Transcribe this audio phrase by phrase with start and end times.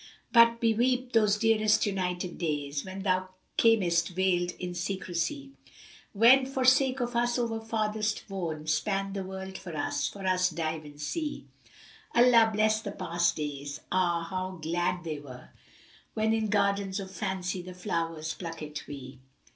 [0.31, 5.51] But beweep those dearest united days * When thou camest veilčd in secresy;
[6.15, 10.25] Wend for sake of us over farthest wone; * Span the wold for us, for
[10.25, 11.45] us dive in sea;
[12.15, 13.81] Allah bless the past days!
[13.91, 15.49] Ah, how glad they were
[15.83, 19.19] * When in Gardens of Fancy the flowers pluckt we!